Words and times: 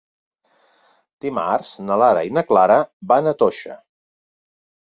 Dimarts 1.25 1.75
na 1.89 1.99
Lara 2.05 2.25
i 2.31 2.33
na 2.39 2.45
Clara 2.53 2.81
van 3.13 3.33
a 3.33 3.35
Toixa. 3.43 3.79